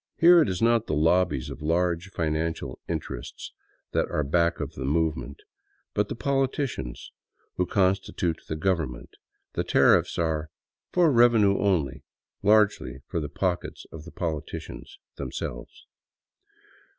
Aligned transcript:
Here 0.17 0.41
it 0.41 0.49
is 0.49 0.63
not 0.63 0.87
the 0.87 0.95
lobbies 0.95 1.51
of 1.51 1.61
large 1.61 2.09
financial 2.09 2.79
in 2.87 2.99
terests 2.99 3.51
that 3.91 4.09
are 4.09 4.23
back 4.23 4.59
of 4.59 4.73
the 4.73 4.83
movement, 4.83 5.43
but 5.93 6.09
the 6.09 6.15
politicians 6.15 7.11
who 7.57 7.67
consti 7.67 8.17
tute 8.17 8.41
the" 8.47 8.55
government"; 8.69 9.11
the 9.53 9.63
tariffs 9.63 10.17
are" 10.17 10.49
for 10.91 11.11
revenue 11.11 11.55
only 11.59 12.01
"—largely 12.41 13.01
for 13.05 13.19
the 13.19 13.29
pockets 13.29 13.85
of 13.91 14.03
the 14.03 14.11
politicians 14.11 14.97
themselves. 15.17 15.85